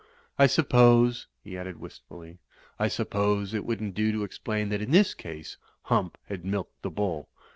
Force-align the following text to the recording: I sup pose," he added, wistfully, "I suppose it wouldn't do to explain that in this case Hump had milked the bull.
I 0.39 0.47
sup 0.47 0.69
pose," 0.69 1.27
he 1.43 1.55
added, 1.55 1.77
wistfully, 1.79 2.39
"I 2.79 2.87
suppose 2.87 3.53
it 3.53 3.63
wouldn't 3.65 3.93
do 3.93 4.11
to 4.13 4.23
explain 4.23 4.69
that 4.69 4.81
in 4.81 4.89
this 4.89 5.13
case 5.13 5.57
Hump 5.83 6.17
had 6.23 6.43
milked 6.43 6.81
the 6.81 6.89
bull. 6.89 7.29